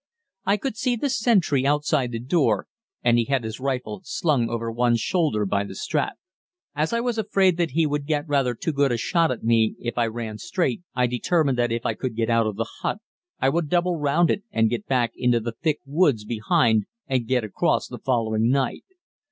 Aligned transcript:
I 0.47 0.57
could 0.57 0.77
see 0.77 0.95
the 0.95 1.11
sentry 1.11 1.63
outside 1.63 2.11
the 2.11 2.17
door, 2.19 2.65
and 3.03 3.19
he 3.19 3.25
had 3.25 3.43
his 3.43 3.59
rifle 3.59 4.01
slung 4.03 4.49
over 4.49 4.71
one 4.71 4.95
shoulder 4.95 5.45
by 5.45 5.63
the 5.63 5.75
strap. 5.75 6.15
As 6.73 6.91
I 6.91 6.99
was 7.01 7.19
afraid 7.19 7.57
that 7.57 7.69
he 7.73 7.85
would 7.85 8.07
get 8.07 8.27
rather 8.27 8.55
too 8.55 8.73
good 8.73 8.91
a 8.91 8.97
shot 8.97 9.29
at 9.29 9.43
me 9.43 9.75
if 9.77 9.99
I 9.99 10.07
ran 10.07 10.39
straight, 10.39 10.81
I 10.95 11.05
determined 11.05 11.59
that 11.59 11.71
if 11.71 11.85
I 11.85 11.93
could 11.93 12.15
get 12.15 12.31
out 12.31 12.47
of 12.47 12.55
the 12.55 12.65
hut 12.81 12.97
I 13.39 13.49
would 13.49 13.69
double 13.69 13.95
round 13.95 14.31
it 14.31 14.41
and 14.51 14.71
get 14.71 14.87
back 14.87 15.11
into 15.15 15.39
the 15.39 15.53
thick 15.61 15.77
woods 15.85 16.25
behind 16.25 16.85
and 17.05 17.27
get 17.27 17.43
across 17.43 17.87
the 17.87 17.99
following 17.99 18.49
night. 18.49 18.83